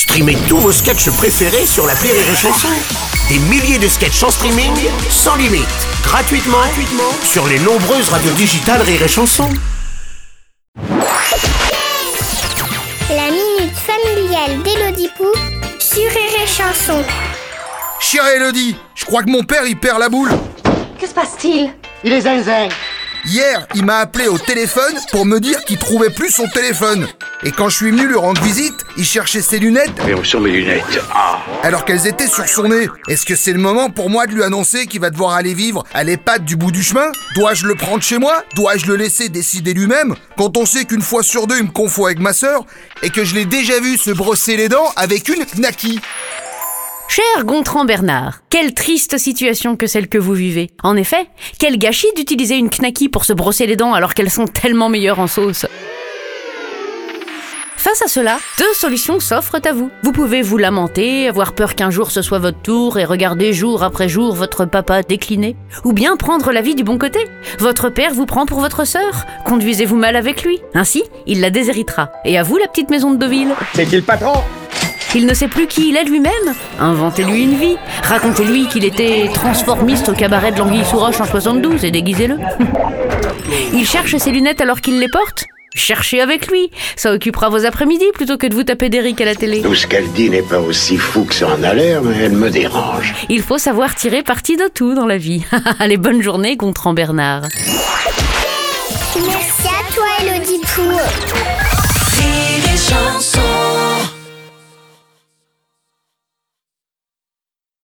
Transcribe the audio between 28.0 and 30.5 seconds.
lui rendre visite, il cherchait ses lunettes. Mais où sont mes